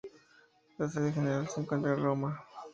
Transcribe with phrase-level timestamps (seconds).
[0.79, 2.43] La sede general se encuentra en Roma.